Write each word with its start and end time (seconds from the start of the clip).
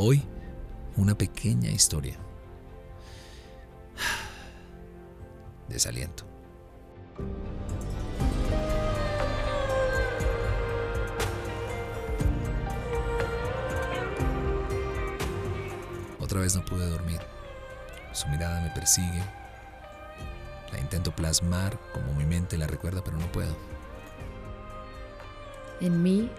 Hoy, 0.00 0.22
una 0.96 1.18
pequeña 1.18 1.72
historia. 1.72 2.16
Desaliento. 5.68 6.22
Otra 16.20 16.42
vez 16.42 16.54
no 16.54 16.64
pude 16.64 16.88
dormir. 16.88 17.18
Su 18.12 18.28
mirada 18.28 18.60
me 18.60 18.70
persigue. 18.70 19.24
La 20.70 20.78
intento 20.78 21.10
plasmar 21.10 21.76
como 21.92 22.14
mi 22.14 22.24
mente 22.24 22.56
la 22.56 22.68
recuerda, 22.68 23.02
pero 23.02 23.18
no 23.18 23.26
puedo. 23.32 23.56
En 25.80 26.00
mí 26.04 26.30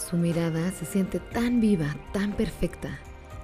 su 0.00 0.16
mirada 0.16 0.70
se 0.72 0.86
siente 0.86 1.20
tan 1.20 1.60
viva, 1.60 1.94
tan 2.12 2.32
perfecta, 2.32 2.98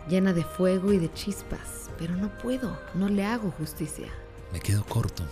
llena 0.09 0.33
de 0.33 0.43
fuego 0.43 0.93
y 0.93 0.99
de 0.99 1.13
chispas, 1.13 1.91
pero 1.99 2.17
no 2.17 2.37
puedo, 2.39 2.79
no 2.95 3.09
le 3.09 3.25
hago 3.25 3.51
justicia. 3.51 4.09
Me 4.53 4.61
quedo 4.61 4.85
corto. 4.85 5.25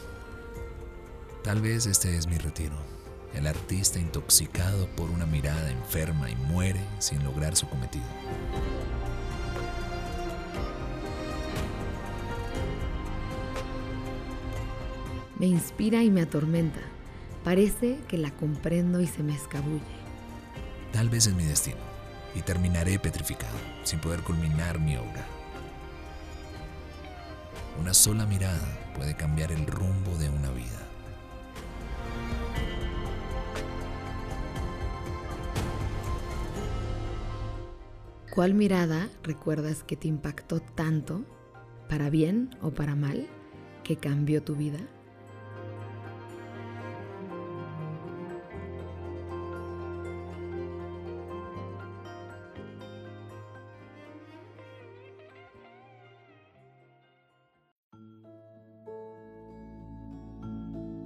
Tal 1.42 1.61
vez 1.61 1.86
este 1.86 2.17
es 2.17 2.27
mi 2.27 2.36
retiro. 2.36 2.77
El 3.34 3.47
artista 3.47 3.98
intoxicado 3.98 4.86
por 4.97 5.11
una 5.11 5.27
mirada 5.27 5.70
enferma 5.70 6.30
y 6.30 6.36
muere 6.36 6.80
sin 6.98 7.25
lograr 7.25 7.56
su 7.56 7.69
cometido. 7.69 8.05
Me 15.39 15.47
inspira 15.47 16.02
y 16.05 16.11
me 16.11 16.22
atormenta. 16.22 16.80
Parece 17.42 17.98
que 18.08 18.19
la 18.19 18.30
comprendo 18.30 19.00
y 19.00 19.06
se 19.06 19.22
me 19.22 19.34
escabulle. 19.34 20.05
Tal 20.95 21.09
vez 21.09 21.27
es 21.27 21.34
mi 21.34 21.42
destino 21.42 21.81
y 22.37 22.42
terminaré 22.42 23.00
petrificado, 23.00 23.59
sin 23.83 23.98
poder 23.98 24.20
culminar 24.20 24.78
mi 24.78 24.97
obra. 24.97 25.27
Una 27.81 27.92
sola 27.92 28.27
mirada 28.27 28.92
puede 28.95 29.17
cambiar 29.17 29.51
el 29.51 29.67
rumbo 29.67 30.17
de 30.19 30.28
una 30.28 30.53
vida. 30.53 30.89
¿Cuál 38.33 38.55
mirada 38.55 39.08
recuerdas 39.25 39.83
que 39.83 39.97
te 39.97 40.06
impactó 40.06 40.61
tanto, 40.61 41.25
para 41.89 42.08
bien 42.08 42.56
o 42.62 42.70
para 42.70 42.95
mal, 42.95 43.29
que 43.83 43.97
cambió 43.97 44.45
tu 44.45 44.55
vida? 44.55 44.79